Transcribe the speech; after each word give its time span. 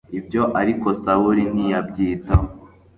ibyo 0.19 0.41
ariko 0.61 0.87
sawuli 1.01 1.43
ntiyabyitaho 1.53 2.47